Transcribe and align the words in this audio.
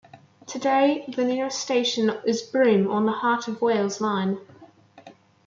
Today 0.47 1.05
the 1.15 1.23
nearest 1.23 1.59
station 1.59 2.09
is 2.25 2.41
Broome 2.41 2.89
on 2.89 3.05
the 3.05 3.11
Heart 3.11 3.47
of 3.47 3.61
Wales 3.61 4.01
Line. 4.01 4.39